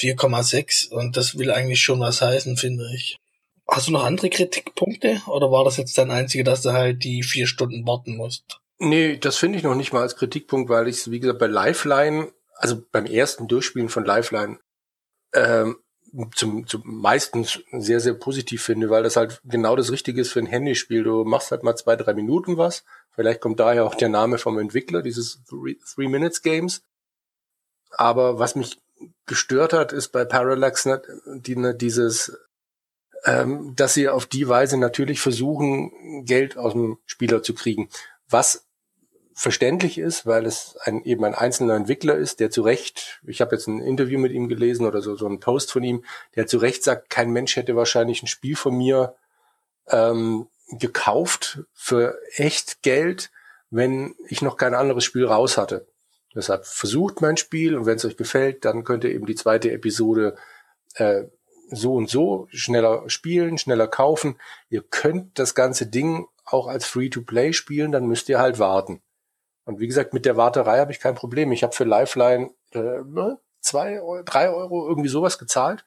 4,6 0.00 0.88
und 0.88 1.18
das 1.18 1.36
will 1.36 1.50
eigentlich 1.50 1.82
schon 1.82 2.00
was 2.00 2.22
heißen, 2.22 2.56
finde 2.56 2.86
ich. 2.94 3.18
Hast 3.68 3.88
du 3.88 3.92
noch 3.92 4.04
andere 4.04 4.30
Kritikpunkte 4.30 5.22
oder 5.26 5.50
war 5.50 5.64
das 5.64 5.76
jetzt 5.76 5.98
dein 5.98 6.10
einziger, 6.10 6.44
dass 6.44 6.62
du 6.62 6.72
halt 6.72 7.02
die 7.02 7.22
vier 7.22 7.46
Stunden 7.46 7.86
warten 7.86 8.16
musst? 8.16 8.60
Nee, 8.78 9.16
das 9.16 9.36
finde 9.36 9.58
ich 9.58 9.64
noch 9.64 9.74
nicht 9.74 9.92
mal 9.92 10.02
als 10.02 10.16
Kritikpunkt, 10.16 10.68
weil 10.68 10.86
ich 10.86 11.10
wie 11.10 11.18
gesagt, 11.18 11.38
bei 11.38 11.46
Lifeline, 11.46 12.32
also 12.54 12.82
beim 12.92 13.06
ersten 13.06 13.48
Durchspielen 13.48 13.88
von 13.88 14.04
Lifeline, 14.04 14.58
ähm, 15.32 15.78
zum, 16.34 16.66
zum 16.66 16.82
meistens 16.84 17.60
sehr, 17.72 18.00
sehr 18.00 18.14
positiv 18.14 18.62
finde, 18.62 18.88
weil 18.90 19.02
das 19.02 19.16
halt 19.16 19.40
genau 19.44 19.76
das 19.76 19.90
Richtige 19.90 20.20
ist 20.20 20.32
für 20.32 20.38
ein 20.38 20.46
Handyspiel. 20.46 21.02
Du 21.02 21.24
machst 21.24 21.50
halt 21.50 21.62
mal 21.62 21.76
zwei, 21.76 21.96
drei 21.96 22.14
Minuten 22.14 22.56
was. 22.56 22.84
Vielleicht 23.10 23.40
kommt 23.40 23.60
daher 23.60 23.84
auch 23.84 23.94
der 23.94 24.08
Name 24.08 24.38
vom 24.38 24.58
Entwickler, 24.58 25.02
dieses 25.02 25.42
Three 25.48 26.08
Minutes 26.08 26.42
Games. 26.42 26.82
Aber 27.90 28.38
was 28.38 28.54
mich 28.54 28.78
gestört 29.26 29.72
hat, 29.72 29.92
ist 29.92 30.08
bei 30.08 30.24
Parallax 30.24 30.86
ne, 30.86 31.02
die, 31.26 31.56
ne, 31.56 31.74
dieses 31.74 32.36
ähm, 33.26 33.74
dass 33.74 33.94
sie 33.94 34.08
auf 34.08 34.24
die 34.24 34.48
Weise 34.48 34.78
natürlich 34.78 35.20
versuchen, 35.20 36.24
Geld 36.24 36.56
aus 36.56 36.72
dem 36.72 36.98
Spieler 37.04 37.42
zu 37.42 37.54
kriegen. 37.54 37.90
Was 38.28 38.66
verständlich 39.34 39.98
ist, 39.98 40.24
weil 40.24 40.46
es 40.46 40.78
ein, 40.82 41.04
eben 41.04 41.24
ein 41.24 41.34
einzelner 41.34 41.74
Entwickler 41.74 42.14
ist, 42.14 42.40
der 42.40 42.50
zu 42.50 42.62
Recht, 42.62 43.20
ich 43.26 43.42
habe 43.42 43.54
jetzt 43.54 43.66
ein 43.66 43.80
Interview 43.80 44.18
mit 44.18 44.32
ihm 44.32 44.48
gelesen 44.48 44.86
oder 44.86 45.02
so, 45.02 45.14
so 45.16 45.26
einen 45.26 45.40
Post 45.40 45.72
von 45.72 45.82
ihm, 45.82 46.04
der 46.36 46.46
zu 46.46 46.56
Recht 46.56 46.84
sagt, 46.84 47.10
kein 47.10 47.30
Mensch 47.30 47.56
hätte 47.56 47.76
wahrscheinlich 47.76 48.22
ein 48.22 48.28
Spiel 48.28 48.56
von 48.56 48.74
mir 48.74 49.14
ähm, 49.88 50.46
gekauft 50.68 51.60
für 51.74 52.18
echt 52.36 52.82
Geld, 52.82 53.30
wenn 53.70 54.14
ich 54.28 54.40
noch 54.40 54.56
kein 54.56 54.74
anderes 54.74 55.04
Spiel 55.04 55.26
raus 55.26 55.58
hatte. 55.58 55.86
Deshalb 56.34 56.64
versucht 56.64 57.20
mein 57.20 57.36
Spiel 57.36 57.76
und 57.76 57.86
wenn 57.86 57.96
es 57.96 58.04
euch 58.04 58.16
gefällt, 58.16 58.64
dann 58.64 58.84
könnt 58.84 59.04
ihr 59.04 59.10
eben 59.10 59.26
die 59.26 59.34
zweite 59.34 59.70
Episode 59.70 60.36
äh, 60.94 61.24
so 61.70 61.94
und 61.94 62.08
so, 62.08 62.48
schneller 62.50 63.08
spielen, 63.08 63.58
schneller 63.58 63.88
kaufen. 63.88 64.38
Ihr 64.68 64.82
könnt 64.82 65.38
das 65.38 65.54
ganze 65.54 65.86
Ding 65.86 66.26
auch 66.44 66.66
als 66.68 66.86
Free-to-Play 66.86 67.52
spielen, 67.52 67.92
dann 67.92 68.06
müsst 68.06 68.28
ihr 68.28 68.38
halt 68.38 68.58
warten. 68.58 69.02
Und 69.64 69.80
wie 69.80 69.86
gesagt, 69.88 70.14
mit 70.14 70.24
der 70.24 70.36
Warterei 70.36 70.78
habe 70.78 70.92
ich 70.92 71.00
kein 71.00 71.16
Problem. 71.16 71.50
Ich 71.50 71.64
habe 71.64 71.74
für 71.74 71.84
Lifeline 71.84 72.50
äh, 72.72 73.00
ne, 73.04 73.38
zwei, 73.60 74.00
drei 74.24 74.50
Euro 74.50 74.88
irgendwie 74.88 75.08
sowas 75.08 75.38
gezahlt 75.38 75.84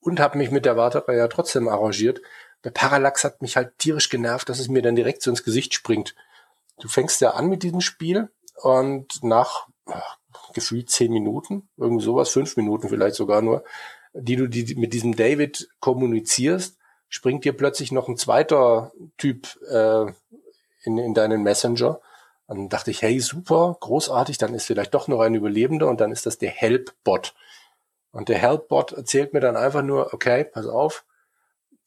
und 0.00 0.20
habe 0.20 0.38
mich 0.38 0.50
mit 0.50 0.64
der 0.64 0.76
Warterei 0.76 1.16
ja 1.16 1.28
trotzdem 1.28 1.68
arrangiert. 1.68 2.22
Bei 2.62 2.70
Parallax 2.70 3.24
hat 3.24 3.42
mich 3.42 3.56
halt 3.56 3.78
tierisch 3.78 4.08
genervt, 4.08 4.48
dass 4.48 4.58
es 4.58 4.68
mir 4.68 4.82
dann 4.82 4.96
direkt 4.96 5.22
so 5.22 5.30
ins 5.30 5.44
Gesicht 5.44 5.74
springt. 5.74 6.14
Du 6.80 6.88
fängst 6.88 7.20
ja 7.20 7.32
an 7.32 7.48
mit 7.48 7.62
diesem 7.62 7.82
Spiel 7.82 8.30
und 8.56 9.22
nach 9.22 9.68
ach, 9.86 10.18
gefühlt 10.54 10.90
zehn 10.90 11.12
Minuten, 11.12 11.68
irgendwie 11.76 12.04
sowas, 12.04 12.30
fünf 12.30 12.56
Minuten 12.56 12.88
vielleicht 12.88 13.16
sogar 13.16 13.42
nur, 13.42 13.64
die 14.12 14.36
du 14.36 14.48
die, 14.48 14.74
mit 14.74 14.92
diesem 14.92 15.16
David 15.16 15.68
kommunizierst, 15.80 16.78
springt 17.08 17.44
dir 17.44 17.52
plötzlich 17.52 17.92
noch 17.92 18.08
ein 18.08 18.16
zweiter 18.16 18.92
Typ 19.18 19.58
äh, 19.70 20.06
in, 20.82 20.98
in 20.98 21.14
deinen 21.14 21.42
Messenger. 21.42 22.00
Und 22.46 22.58
dann 22.58 22.68
dachte 22.68 22.90
ich, 22.90 23.02
hey, 23.02 23.20
super, 23.20 23.76
großartig, 23.78 24.38
dann 24.38 24.54
ist 24.54 24.66
vielleicht 24.66 24.94
doch 24.94 25.06
noch 25.08 25.20
ein 25.20 25.34
Überlebender 25.34 25.88
und 25.88 26.00
dann 26.00 26.10
ist 26.12 26.26
das 26.26 26.38
der 26.38 26.50
Help-Bot. 26.50 27.34
Und 28.12 28.28
der 28.28 28.38
Help-Bot 28.38 28.92
erzählt 28.92 29.32
mir 29.32 29.40
dann 29.40 29.56
einfach 29.56 29.82
nur, 29.82 30.12
okay, 30.12 30.44
pass 30.44 30.66
auf, 30.66 31.04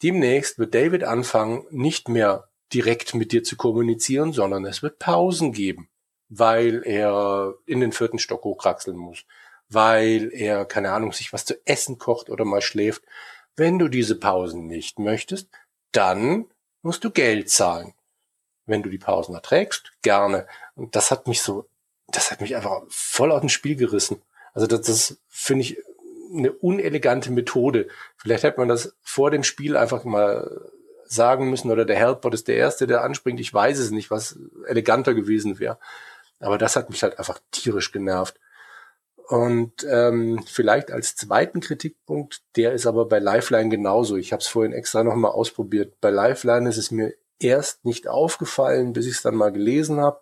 demnächst 0.04 0.60
wird 0.60 0.74
David 0.74 1.04
anfangen, 1.04 1.66
nicht 1.70 2.08
mehr 2.08 2.48
direkt 2.74 3.14
mit 3.14 3.32
dir 3.32 3.44
zu 3.44 3.56
kommunizieren, 3.56 4.34
sondern 4.34 4.66
es 4.66 4.82
wird 4.82 5.00
Pausen 5.00 5.52
geben, 5.52 5.90
weil 6.30 6.82
er 6.86 7.54
in 7.66 7.80
den 7.80 7.92
vierten 7.92 8.20
Stock 8.20 8.44
hochkraxeln 8.44 8.98
muss, 8.98 9.26
weil 9.74 10.32
er, 10.34 10.66
keine 10.66 10.92
Ahnung, 10.92 11.12
sich 11.12 11.34
was 11.34 11.46
zu 11.46 11.56
essen 11.66 11.98
kocht 11.98 12.30
oder 12.30 12.46
mal 12.46 12.62
schläft. 12.62 13.04
Wenn 13.56 13.80
du 13.80 13.88
diese 13.88 14.16
Pausen 14.16 14.68
nicht 14.68 15.00
möchtest, 15.00 15.50
dann 15.92 16.46
musst 16.82 17.04
du 17.04 17.12
Geld 17.12 17.50
zahlen. 17.50 17.94
Wenn 18.66 18.84
du 18.84 18.90
die 18.90 18.98
Pausen 18.98 19.36
erträgst, 19.36 19.92
gerne. 20.02 20.48
Und 20.76 20.96
das 20.96 21.12
hat 21.12 21.28
mich 21.28 21.42
so, 21.42 21.68
das 22.08 22.32
hat 22.32 22.42
mich 22.42 22.56
einfach 22.56 22.82
voll 22.90 23.32
aus 23.32 23.42
dem 23.42 23.50
Spiel 23.50 23.76
gerissen. 23.76 24.22
Also 24.54 24.68
das, 24.68 24.82
das 24.82 25.18
finde 25.28 25.64
ich 25.64 25.78
eine 26.34 26.52
unelegante 26.52 27.32
Methode. 27.32 27.88
Vielleicht 28.18 28.44
hätte 28.44 28.60
man 28.60 28.70
das 28.70 28.96
vor 29.02 29.32
dem 29.32 29.44
Spiel 29.44 29.78
einfach 29.78 30.04
mal 30.04 30.72
sagen 31.06 31.50
müssen 31.50 31.72
oder 31.72 31.86
der 31.86 31.98
Helpbot 31.98 32.34
ist 32.34 32.48
der 32.48 32.56
Erste, 32.56 32.88
der 32.88 33.04
anspringt. 33.04 33.40
Ich 33.40 33.54
weiß 33.54 33.78
es 33.78 33.92
nicht, 33.92 34.10
was 34.10 34.40
eleganter 34.68 35.14
gewesen 35.14 35.60
wäre. 35.60 35.78
Aber 36.40 36.58
das 36.58 36.76
hat 36.76 36.90
mich 36.90 37.04
halt 37.04 37.20
einfach 37.20 37.40
tierisch 37.52 37.92
genervt. 37.92 38.40
Und 39.28 39.86
ähm, 39.90 40.44
vielleicht 40.46 40.92
als 40.92 41.16
zweiten 41.16 41.62
Kritikpunkt, 41.62 42.42
der 42.56 42.74
ist 42.74 42.86
aber 42.86 43.06
bei 43.06 43.20
Lifeline 43.20 43.70
genauso. 43.70 44.18
Ich 44.18 44.34
habe 44.34 44.42
es 44.42 44.48
vorhin 44.48 44.74
extra 44.74 45.04
nochmal 45.04 45.32
ausprobiert. 45.32 46.00
Bei 46.02 46.10
Lifeline 46.10 46.70
ist 46.70 46.78
es 46.78 46.92
mir 46.92 47.14
erst 47.40 47.86
nicht 47.86 48.08
aufgefallen, 48.08 48.94
bis 48.94 49.06
ich 49.06 49.14
es 49.14 49.22
dann 49.22 49.36
mal 49.36 49.52
gelesen 49.52 50.00
habe. 50.00 50.20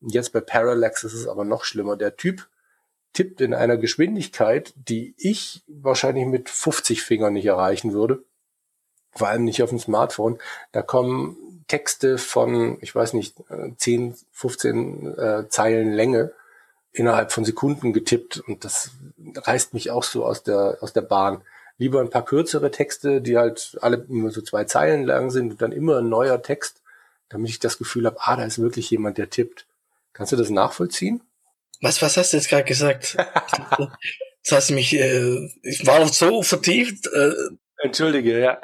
Und 0.00 0.14
jetzt 0.14 0.32
bei 0.32 0.40
Parallax 0.40 1.04
ist 1.04 1.14
es 1.14 1.26
aber 1.26 1.44
noch 1.44 1.64
schlimmer. 1.64 1.96
Der 1.96 2.16
Typ 2.16 2.48
tippt 3.12 3.40
in 3.40 3.54
einer 3.54 3.78
Geschwindigkeit, 3.78 4.74
die 4.76 5.14
ich 5.16 5.64
wahrscheinlich 5.66 6.26
mit 6.26 6.48
50 6.48 7.02
Fingern 7.02 7.32
nicht 7.32 7.46
erreichen 7.46 7.92
würde. 7.92 8.22
Vor 9.12 9.28
allem 9.28 9.44
nicht 9.44 9.62
auf 9.62 9.70
dem 9.70 9.78
Smartphone. 9.78 10.38
Da 10.72 10.82
kommen 10.82 11.64
Texte 11.66 12.18
von, 12.18 12.78
ich 12.80 12.94
weiß 12.94 13.14
nicht, 13.14 13.36
10, 13.78 14.14
15 14.32 15.18
äh, 15.18 15.48
Zeilen 15.48 15.92
Länge 15.92 16.32
innerhalb 16.92 17.32
von 17.32 17.44
Sekunden 17.44 17.92
getippt 17.92 18.38
und 18.38 18.64
das 18.64 18.90
reißt 19.34 19.74
mich 19.74 19.90
auch 19.90 20.02
so 20.02 20.24
aus 20.24 20.42
der, 20.42 20.78
aus 20.80 20.92
der 20.92 21.02
Bahn. 21.02 21.42
Lieber 21.78 22.00
ein 22.00 22.10
paar 22.10 22.24
kürzere 22.24 22.70
Texte, 22.70 23.20
die 23.20 23.36
halt 23.36 23.76
alle 23.82 24.04
nur 24.08 24.30
so 24.30 24.40
zwei 24.40 24.64
Zeilen 24.64 25.04
lang 25.04 25.30
sind 25.30 25.52
und 25.52 25.62
dann 25.62 25.72
immer 25.72 25.98
ein 25.98 26.08
neuer 26.08 26.42
Text, 26.42 26.80
damit 27.28 27.50
ich 27.50 27.58
das 27.58 27.76
Gefühl 27.78 28.06
habe, 28.06 28.16
ah, 28.20 28.36
da 28.36 28.44
ist 28.44 28.58
wirklich 28.58 28.90
jemand, 28.90 29.18
der 29.18 29.28
tippt. 29.28 29.66
Kannst 30.14 30.32
du 30.32 30.36
das 30.36 30.48
nachvollziehen? 30.48 31.22
Was, 31.82 32.00
was 32.00 32.16
hast 32.16 32.32
du 32.32 32.38
jetzt 32.38 32.48
gerade 32.48 32.64
gesagt? 32.64 33.16
das 33.18 34.52
hast 34.52 34.70
du 34.70 34.74
mich, 34.74 34.94
äh, 34.94 35.50
ich 35.62 35.86
war 35.86 36.06
so 36.08 36.42
vertieft. 36.42 37.06
Äh. 37.08 37.32
Entschuldige, 37.78 38.40
ja. 38.40 38.60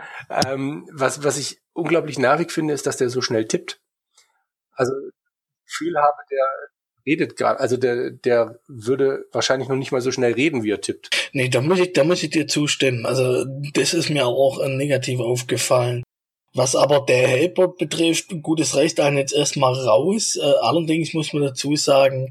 Ähm, 0.47 0.89
was, 0.91 1.23
was 1.23 1.37
ich 1.37 1.61
unglaublich 1.75 2.19
nervig 2.19 2.51
finde, 2.51 2.73
ist, 2.73 2.87
dass 2.87 2.97
der 2.97 3.11
so 3.11 3.21
schnell 3.21 3.47
tippt. 3.47 3.81
Also, 4.73 4.93
Gefühl 5.67 5.97
habe, 5.99 6.17
der 6.31 6.47
redet 7.07 7.37
gerade, 7.37 7.61
also 7.61 7.77
der, 7.77 8.11
der 8.11 8.59
würde 8.69 9.25
wahrscheinlich 9.33 9.69
noch 9.69 9.77
nicht 9.77 9.93
mal 9.93 10.01
so 10.01 10.13
schnell 10.13 10.33
reden, 10.33 10.63
wie 10.63 10.71
er 10.71 10.81
tippt. 10.81 11.11
Nee, 11.33 11.49
da 11.49 11.61
muss 11.61 11.81
ich, 11.81 11.93
da 11.93 12.05
muss 12.05 12.23
ich 12.23 12.31
dir 12.31 12.47
zustimmen. 12.47 13.07
Also, 13.07 13.45
das 13.75 13.95
ist 13.95 14.11
mir 14.11 14.27
auch 14.27 14.65
negativ 14.67 15.21
aufgefallen. 15.21 16.03
Was 16.55 16.77
aber 16.77 17.05
der 17.07 17.29
Helpbot 17.29 17.79
betrifft, 17.79 18.31
gutes 18.43 18.77
Recht 18.77 19.01
einen 19.01 19.17
jetzt 19.17 19.33
erstmal 19.33 19.73
raus. 19.73 20.37
Äh, 20.37 20.45
allerdings 20.61 21.15
muss 21.15 21.33
man 21.33 21.43
dazu 21.43 21.77
sagen, 21.77 22.31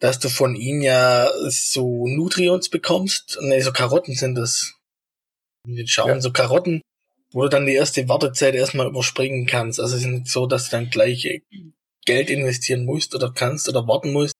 dass 0.00 0.18
du 0.18 0.28
von 0.28 0.56
ihm 0.56 0.82
ja 0.82 1.30
so 1.48 2.06
Nutrients 2.08 2.68
bekommst. 2.68 3.38
Ne, 3.42 3.62
so 3.62 3.70
Karotten 3.70 4.14
sind 4.14 4.34
das. 4.34 4.74
Wir 5.64 5.86
schauen, 5.86 6.08
ja. 6.08 6.20
so 6.20 6.32
Karotten, 6.32 6.80
wo 7.32 7.42
du 7.42 7.48
dann 7.48 7.66
die 7.66 7.74
erste 7.74 8.08
Wartezeit 8.08 8.54
erstmal 8.54 8.88
überspringen 8.88 9.46
kannst. 9.46 9.78
Also 9.78 9.96
es 9.96 10.02
ist 10.02 10.08
nicht 10.08 10.28
so, 10.28 10.46
dass 10.46 10.64
du 10.64 10.70
dann 10.72 10.90
gleich 10.90 11.28
Geld 12.10 12.28
investieren 12.28 12.84
musst 12.86 13.14
oder 13.14 13.30
kannst 13.32 13.68
oder 13.68 13.86
warten 13.86 14.12
musst, 14.12 14.34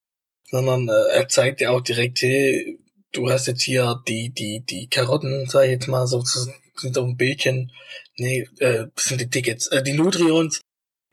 sondern 0.51 0.89
äh, 0.89 1.19
er 1.19 1.29
zeigt 1.29 1.61
dir 1.61 1.71
auch 1.71 1.81
direkt, 1.81 2.21
hey, 2.21 2.81
du 3.13 3.31
hast 3.31 3.47
jetzt 3.47 3.63
hier 3.63 4.03
die, 4.09 4.31
die, 4.31 4.65
die 4.69 4.89
Karotten, 4.89 5.47
sag 5.49 5.67
ich 5.67 5.71
jetzt 5.71 5.87
mal, 5.87 6.05
so 6.09 6.21
sind 6.25 6.99
auf 6.99 7.05
dem 7.07 7.17
Bildchen, 7.17 7.71
nee, 8.17 8.49
äh, 8.59 8.87
sind 8.97 9.21
die 9.21 9.31
Tickets, 9.31 9.69
äh, 9.69 9.85
die 9.85 9.93
Nutrients 9.93 10.63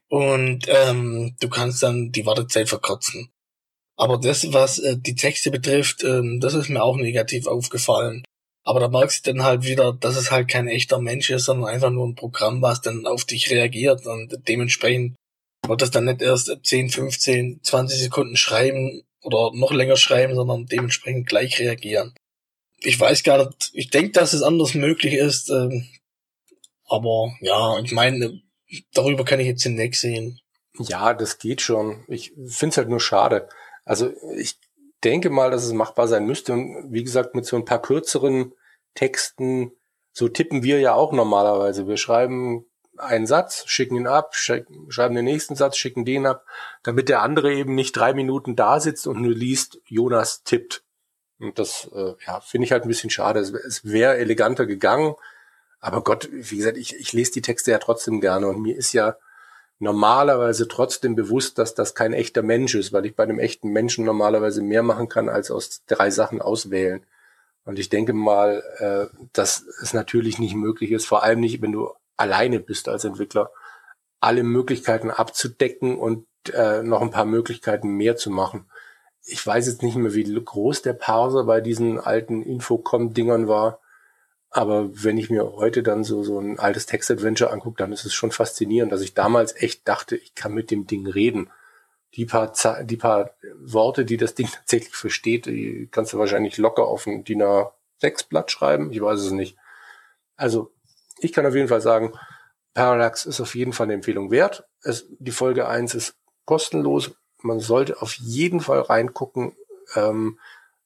und 0.09 0.65
ähm, 0.67 1.35
du 1.39 1.47
kannst 1.47 1.83
dann 1.83 2.11
die 2.11 2.25
Wartezeit 2.25 2.69
verkürzen. 2.69 3.29
Aber 3.95 4.17
das, 4.17 4.51
was 4.51 4.79
äh, 4.79 4.97
die 4.97 5.15
Texte 5.15 5.51
betrifft, 5.51 6.03
ähm, 6.03 6.39
das 6.39 6.55
ist 6.55 6.69
mir 6.69 6.81
auch 6.81 6.97
negativ 6.97 7.45
aufgefallen. 7.45 8.23
Aber 8.63 8.79
da 8.79 8.87
merkst 8.87 9.27
du 9.27 9.33
dann 9.33 9.43
halt 9.43 9.63
wieder, 9.63 9.93
dass 9.93 10.17
es 10.17 10.31
halt 10.31 10.47
kein 10.47 10.67
echter 10.67 10.99
Mensch 10.99 11.29
ist, 11.29 11.45
sondern 11.45 11.69
einfach 11.69 11.91
nur 11.91 12.07
ein 12.07 12.15
Programm, 12.15 12.63
was 12.63 12.81
dann 12.81 13.05
auf 13.05 13.25
dich 13.25 13.51
reagiert 13.51 14.07
und 14.07 14.39
dementsprechend 14.47 15.15
wird 15.65 15.81
das 15.81 15.91
dann 15.91 16.05
nicht 16.05 16.21
erst 16.21 16.51
10, 16.63 16.89
15, 16.89 17.59
20 17.63 17.99
Sekunden 17.99 18.37
schreiben 18.37 19.03
oder 19.21 19.51
noch 19.53 19.71
länger 19.71 19.97
schreiben, 19.97 20.35
sondern 20.35 20.65
dementsprechend 20.65 21.27
gleich 21.27 21.59
reagieren. 21.59 22.13
Ich 22.77 22.99
weiß 22.99 23.23
gar 23.23 23.45
nicht, 23.45 23.71
ich 23.73 23.89
denke, 23.89 24.11
dass 24.11 24.33
es 24.33 24.43
anders 24.43 24.73
möglich 24.75 25.13
ist, 25.15 25.49
ähm, 25.49 25.87
aber 26.85 27.35
ja, 27.41 27.79
ich 27.79 27.91
meine, 27.91 28.41
darüber 28.93 29.25
kann 29.25 29.39
ich 29.39 29.47
jetzt 29.47 29.63
hinweg 29.63 29.95
sehen. 29.95 30.39
Ja, 30.79 31.13
das 31.13 31.39
geht 31.39 31.61
schon. 31.61 32.05
Ich 32.07 32.33
finde 32.47 32.71
es 32.71 32.77
halt 32.77 32.89
nur 32.89 32.99
schade. 32.99 33.49
Also 33.83 34.11
ich 34.35 34.59
denke 35.03 35.29
mal, 35.29 35.51
dass 35.51 35.63
es 35.63 35.73
machbar 35.73 36.07
sein 36.07 36.25
müsste. 36.25 36.53
Und 36.53 36.91
wie 36.91 37.03
gesagt, 37.03 37.35
mit 37.35 37.45
so 37.45 37.55
ein 37.55 37.65
paar 37.65 37.81
kürzeren 37.81 38.53
Texten, 38.93 39.71
so 40.11 40.27
tippen 40.27 40.63
wir 40.63 40.79
ja 40.79 40.93
auch 40.93 41.13
normalerweise. 41.13 41.87
Wir 41.87 41.97
schreiben 41.97 42.65
einen 42.99 43.27
Satz, 43.27 43.63
schicken 43.67 43.95
ihn 43.95 44.07
ab, 44.07 44.35
schreiben 44.35 45.15
den 45.15 45.25
nächsten 45.25 45.55
Satz, 45.55 45.77
schicken 45.77 46.05
den 46.05 46.25
ab, 46.25 46.45
damit 46.83 47.09
der 47.09 47.21
andere 47.21 47.53
eben 47.53 47.75
nicht 47.75 47.93
drei 47.93 48.13
Minuten 48.13 48.55
da 48.55 48.79
sitzt 48.79 49.07
und 49.07 49.21
nur 49.21 49.33
liest, 49.33 49.79
Jonas 49.85 50.43
tippt. 50.43 50.83
Und 51.39 51.59
das 51.59 51.89
äh, 51.93 52.13
ja, 52.25 52.39
finde 52.39 52.65
ich 52.65 52.71
halt 52.71 52.83
ein 52.83 52.87
bisschen 52.87 53.09
schade. 53.09 53.39
Es, 53.39 53.51
es 53.51 53.85
wäre 53.85 54.17
eleganter 54.17 54.65
gegangen. 54.65 55.15
Aber 55.79 56.03
Gott, 56.03 56.27
wie 56.31 56.57
gesagt, 56.57 56.77
ich, 56.77 56.95
ich 56.95 57.13
lese 57.13 57.33
die 57.33 57.41
Texte 57.41 57.71
ja 57.71 57.77
trotzdem 57.77 58.19
gerne 58.19 58.47
und 58.47 58.61
mir 58.61 58.75
ist 58.75 58.93
ja 58.93 59.15
normalerweise 59.79 60.67
trotzdem 60.67 61.15
bewusst, 61.15 61.59
dass 61.59 61.75
das 61.75 61.93
kein 61.93 62.13
echter 62.13 62.41
Mensch 62.41 62.73
ist, 62.73 62.93
weil 62.93 63.05
ich 63.05 63.15
bei 63.15 63.23
einem 63.23 63.39
echten 63.39 63.69
Menschen 63.69 64.05
normalerweise 64.05 64.61
mehr 64.61 64.81
machen 64.81 65.07
kann, 65.07 65.29
als 65.29 65.51
aus 65.51 65.83
drei 65.85 66.09
Sachen 66.09 66.41
auswählen. 66.41 67.05
Und 67.63 67.77
ich 67.77 67.89
denke 67.89 68.13
mal, 68.13 68.63
äh, 68.77 69.17
dass 69.33 69.65
es 69.81 69.93
natürlich 69.93 70.39
nicht 70.39 70.55
möglich 70.55 70.91
ist, 70.91 71.05
vor 71.05 71.23
allem 71.23 71.41
nicht, 71.41 71.61
wenn 71.61 71.73
du 71.73 71.91
alleine 72.17 72.59
bist 72.59 72.89
als 72.89 73.05
Entwickler, 73.05 73.51
alle 74.19 74.43
Möglichkeiten 74.43 75.12
abzudecken 75.12 75.97
und 75.97 76.25
äh, 76.53 76.83
noch 76.83 77.01
ein 77.01 77.12
paar 77.12 77.25
Möglichkeiten 77.25 77.89
mehr 77.89 78.15
zu 78.15 78.31
machen. 78.31 78.69
Ich 79.24 79.45
weiß 79.45 79.67
jetzt 79.67 79.83
nicht 79.83 79.95
mehr, 79.95 80.13
wie 80.13 80.24
groß 80.24 80.81
der 80.81 80.93
Parser 80.93 81.43
bei 81.43 81.62
diesen 81.62 82.00
alten 82.00 82.41
Infocom-Dingern 82.41 83.47
war. 83.47 83.79
Aber 84.50 84.89
wenn 85.03 85.17
ich 85.17 85.29
mir 85.29 85.53
heute 85.53 85.83
dann 85.83 86.03
so, 86.03 86.24
so 86.24 86.39
ein 86.39 86.57
altes 86.57 86.86
Text-Adventure 86.86 87.51
angucke, 87.51 87.77
dann 87.77 87.91
ist 87.91 88.05
es 88.05 88.13
schon 88.13 88.31
faszinierend, 88.31 88.91
dass 88.91 89.01
ich 89.01 89.13
damals 89.13 89.55
echt 89.55 89.88
dachte, 89.88 90.15
ich 90.15 90.36
kann 90.36 90.53
mit 90.53 90.71
dem 90.71 90.88
Ding 90.88 91.05
reden. 91.05 91.51
Die 92.13 92.25
paar, 92.25 92.53
die 92.83 92.95
paar 92.95 93.31
Worte, 93.59 94.05
die 94.05 94.17
das 94.17 94.33
Ding 94.33 94.47
tatsächlich 94.51 94.95
versteht, 94.95 95.45
die 95.45 95.89
kannst 95.91 96.13
du 96.13 96.17
wahrscheinlich 96.17 96.57
locker 96.57 96.86
auf 96.86 97.05
ein 97.05 97.24
DIN 97.25 97.43
A6-Blatt 97.43 98.50
schreiben. 98.50 98.91
Ich 98.91 99.01
weiß 99.01 99.19
es 99.19 99.31
nicht. 99.31 99.57
Also, 100.38 100.71
ich 101.19 101.33
kann 101.33 101.45
auf 101.45 101.55
jeden 101.55 101.67
Fall 101.67 101.81
sagen, 101.81 102.13
Parallax 102.74 103.25
ist 103.25 103.41
auf 103.41 103.55
jeden 103.55 103.74
Fall 103.74 103.86
eine 103.86 103.95
Empfehlung 103.95 104.29
wert. 104.29 104.67
Es, 104.83 105.07
die 105.19 105.31
Folge 105.31 105.67
1 105.67 105.95
ist 105.95 106.15
kostenlos. 106.45 107.12
Man 107.41 107.59
sollte 107.59 108.01
auf 108.01 108.13
jeden 108.13 108.59
Fall 108.59 108.81
reingucken. 108.81 109.55
Ähm, 109.95 110.39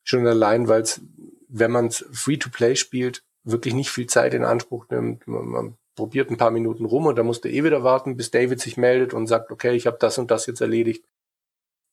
schon 0.04 0.26
allein, 0.26 0.68
weil 0.68 0.82
es, 0.82 1.02
wenn 1.48 1.72
man 1.72 1.88
es 1.88 2.06
Free-to-Play 2.12 2.76
spielt, 2.76 3.24
wirklich 3.44 3.74
nicht 3.74 3.90
viel 3.90 4.08
Zeit 4.08 4.34
in 4.34 4.46
Anspruch 4.46 4.88
nimmt. 4.90 5.28
Man, 5.28 5.46
man 5.48 5.78
probiert 5.96 6.30
ein 6.30 6.38
paar 6.38 6.52
Minuten 6.52 6.86
rum 6.86 7.06
und 7.06 7.18
dann 7.18 7.28
du 7.28 7.50
eh 7.50 7.64
wieder 7.64 7.84
warten, 7.84 8.18
bis 8.18 8.32
David 8.32 8.62
sich 8.62 8.78
meldet 8.78 9.14
und 9.14 9.28
sagt, 9.28 9.52
okay, 9.52 9.76
ich 9.76 9.88
habe 9.88 9.98
das 10.00 10.18
und 10.18 10.32
das 10.32 10.46
jetzt 10.46 10.62
erledigt. 10.62 11.06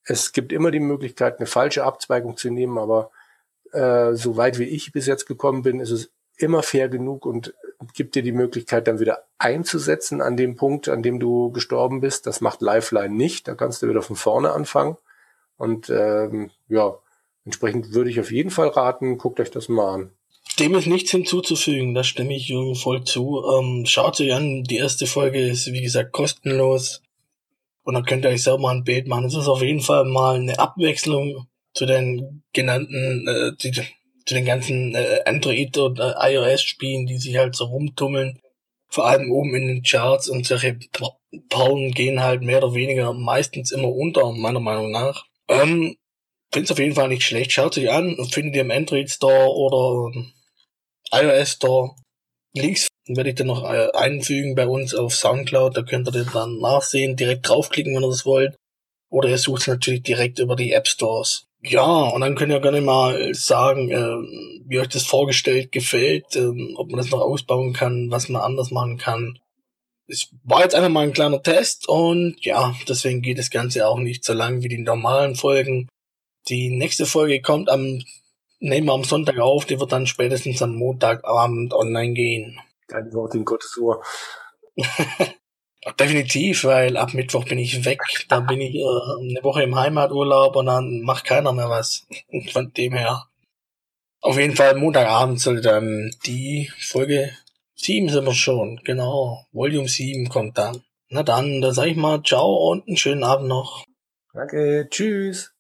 Es 0.05 0.33
gibt 0.33 0.53
immer 0.53 0.71
die 0.71 0.81
Möglichkeit, 0.81 1.39
eine 1.39 1.47
falsche 1.47 1.85
Abzweigung 1.85 2.37
zu 2.37 2.51
nehmen, 2.51 2.79
aber 2.79 3.11
äh, 3.73 4.15
so 4.15 4.37
weit 4.37 4.59
wie 4.59 4.65
ich 4.65 4.93
bis 4.93 5.07
jetzt 5.07 5.27
gekommen 5.27 5.63
bin, 5.63 5.81
ist 5.81 5.91
es 5.91 6.11
immer 6.37 6.63
fair 6.63 6.89
genug 6.89 7.27
und 7.27 7.55
gibt 7.95 8.15
dir 8.15 8.23
die 8.23 8.33
Möglichkeit, 8.33 8.89
dann 8.89 9.01
wieder 9.01 9.25
einzusetzen 9.39 10.21
an 10.21 10.37
dem 10.37 10.57
Punkt, 10.57 10.89
an 10.89 11.03
dem 11.03 11.21
du 11.21 11.53
gestorben 11.53 12.01
bist. 12.01 12.27
Das 12.27 12.41
macht 12.41 12.61
Lifeline 12.61 13.15
nicht. 13.15 13.47
Da 13.47 13.55
kannst 13.55 13.83
du 13.83 13.89
wieder 13.89 14.03
von 14.03 14.17
vorne 14.17 14.53
anfangen. 14.53 14.97
Und 15.57 15.91
ähm, 15.91 16.51
ja, 16.69 16.99
entsprechend 17.45 17.93
würde 17.93 18.11
ich 18.11 18.21
auf 18.21 18.31
jeden 18.31 18.51
Fall 18.51 18.69
raten, 18.69 19.19
guckt 19.19 19.41
euch 19.41 19.51
das 19.51 19.69
mal 19.69 19.95
an. 19.95 20.11
Dem 20.59 20.75
ist 20.75 20.87
nichts 20.87 21.11
hinzuzufügen, 21.11 21.95
da 21.95 22.03
stimme 22.03 22.35
ich 22.35 22.49
Jürgen 22.49 22.75
voll 22.75 23.05
zu. 23.05 23.45
Ähm, 23.45 23.85
schaut 23.87 24.21
euch 24.21 24.33
an, 24.33 24.65
die 24.65 24.77
erste 24.77 25.07
Folge 25.07 25.41
ist, 25.41 25.73
wie 25.73 25.83
gesagt, 25.83 26.13
kostenlos. 26.13 27.03
Und 27.85 27.95
dann 27.95 28.05
könnt 28.05 28.25
ihr 28.25 28.31
euch 28.31 28.43
selber 28.43 28.71
ein 28.71 28.85
Bild 28.85 29.07
machen. 29.07 29.27
Es 29.27 29.35
ist 29.35 29.49
auf 29.49 29.63
jeden 29.63 29.81
Fall 29.81 30.05
mal 30.05 30.37
eine 30.37 30.59
Abwechslung 30.59 31.47
zu 31.75 31.87
den 31.87 32.43
genannten, 32.53 33.27
äh, 33.29 33.53
die, 33.57 33.83
zu 34.29 34.35
den 34.35 34.45
ganzen 34.45 34.95
äh, 34.95 35.23
Android- 35.25 35.79
und 35.79 35.99
äh, 35.99 36.13
iOS-Spielen, 36.35 37.07
die 37.07 37.17
sich 37.17 37.39
halt 37.39 37.57
so 37.57 37.65
rumtummeln. 37.65 38.39
Vor 38.91 39.07
allem 39.07 39.33
oben 39.33 39.55
in 39.55 39.69
den 39.69 39.83
Charts 39.83 40.29
und 40.29 40.47
solche 40.47 40.79
Perlen 41.49 41.93
gehen 41.93 42.23
halt 42.23 42.43
mehr 42.43 42.59
oder 42.59 42.75
weniger 42.75 43.15
meistens 43.15 43.73
immer 43.73 43.89
unter, 43.89 44.31
meiner 44.33 44.61
Meinung 44.61 44.91
nach. 44.91 45.25
Ähm, 45.49 45.97
Finde 46.53 46.65
es 46.65 46.71
auf 46.71 46.79
jeden 46.79 46.95
Fall 46.95 47.09
nicht 47.09 47.23
schlecht. 47.23 47.53
Schaut 47.53 47.75
sich 47.75 47.91
an 47.91 48.15
und 48.17 48.33
findet 48.33 48.57
ihr 48.57 48.63
im 48.63 48.71
Android 48.71 49.11
Store 49.11 49.51
oder 49.51 50.13
iOS 51.13 51.53
Store. 51.53 51.95
Links 52.55 52.89
werde 53.07 53.31
ich 53.31 53.37
dann 53.37 53.47
noch 53.47 53.65
äh, 53.65 53.91
einfügen 53.95 54.55
bei 54.55 54.67
uns 54.67 54.95
auf 54.95 55.15
Soundcloud. 55.15 55.75
Da 55.75 55.83
könnt 55.83 56.07
ihr 56.09 56.13
den 56.13 56.29
dann 56.35 56.59
nachsehen, 56.59 57.17
direkt 57.17 57.49
draufklicken, 57.49 57.95
wenn 57.95 58.03
ihr 58.03 58.11
das 58.11 58.27
wollt. 58.27 58.57
Oder 59.11 59.31
ihr 59.31 59.39
sucht 59.39 59.69
natürlich 59.69 60.03
direkt 60.03 60.39
über 60.39 60.55
die 60.55 60.73
App 60.73 60.87
Stores. 60.87 61.48
Ja, 61.61 61.85
und 61.85 62.21
dann 62.21 62.37
könnt 62.37 62.53
ihr 62.53 62.61
gerne 62.61 62.81
mal 62.81 63.35
sagen, 63.35 63.91
äh, 63.91 64.63
wie 64.67 64.79
euch 64.79 64.89
das 64.89 65.05
vorgestellt 65.07 65.73
gefällt, 65.73 66.37
äh, 66.37 66.53
ob 66.77 66.91
man 66.91 66.99
das 66.99 67.11
noch 67.11 67.21
ausbauen 67.21 67.73
kann, 67.73 68.11
was 68.11 68.29
man 68.29 68.43
anders 68.43 68.71
machen 68.71 68.97
kann. 68.97 69.39
Es 70.07 70.31
war 70.45 70.63
jetzt 70.63 70.75
einfach 70.75 70.89
mal 70.89 71.05
ein 71.05 71.13
kleiner 71.13 71.43
Test 71.43 71.89
und 71.89 72.37
ja, 72.41 72.75
deswegen 72.89 73.23
geht 73.23 73.39
das 73.39 73.51
Ganze 73.51 73.89
auch 73.89 73.99
nicht 73.99 74.25
so 74.25 74.33
lang 74.33 74.63
wie 74.63 74.69
die 74.69 74.79
normalen 74.79 75.35
Folgen. 75.35 75.89
Die 76.49 76.71
nächste 76.71 77.07
Folge 77.07 77.43
kommt 77.43 77.69
am, 77.69 78.03
nehmen 78.61 78.87
wir 78.87 78.95
am 78.95 79.05
Sonntag 79.05 79.39
auf, 79.39 79.67
die 79.67 79.81
wird 79.81 79.93
dann 79.93 80.07
spätestens 80.07 80.63
am 80.63 80.77
Montagabend 80.77 81.75
online 81.75 82.15
gehen. 82.15 82.61
Dein 82.87 83.13
Wort 83.13 83.35
in 83.35 83.45
Gottes 83.45 83.77
Ohr. 83.79 84.03
Definitiv, 85.99 86.65
weil 86.65 86.97
ab 86.97 87.15
Mittwoch 87.15 87.45
bin 87.45 87.59
ich 87.59 87.85
weg. 87.85 88.01
Da 88.29 88.41
bin 88.41 88.61
ich 88.61 88.75
äh, 88.75 88.81
eine 88.81 89.41
Woche 89.43 89.63
im 89.63 89.77
Heimaturlaub 89.77 90.57
und 90.57 90.67
dann 90.67 91.03
macht 91.03 91.25
keiner 91.25 91.53
mehr 91.53 91.71
was. 91.71 92.07
Von 92.53 92.73
dem 92.73 92.95
her. 92.95 93.27
Auf 94.21 94.39
jeden 94.39 94.57
Fall 94.57 94.75
Montagabend 94.75 95.41
sollte 95.41 95.63
dann 95.63 96.11
die 96.27 96.71
Folge 96.81 97.31
7 97.77 98.09
sind 98.09 98.25
wir 98.25 98.35
schon. 98.35 98.81
Genau. 98.85 99.47
Volume 99.53 99.89
7 99.89 100.29
kommt 100.29 100.59
dann. 100.59 100.83
Na 101.11 101.23
dann, 101.23 101.61
da 101.61 101.73
sag 101.73 101.87
ich 101.87 101.97
mal 101.97 102.23
ciao 102.23 102.71
und 102.71 102.87
einen 102.89 102.97
schönen 102.97 103.23
Abend 103.23 103.49
noch. 103.49 103.85
Danke. 104.35 104.89
Tschüss. 104.91 105.53